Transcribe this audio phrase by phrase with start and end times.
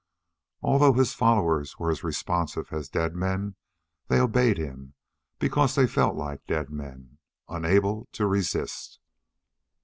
[0.63, 3.55] Although his followers were as responsive as dead men,
[4.07, 4.95] they obeyed him
[5.37, 8.99] because they felt like dead men, unable to resist.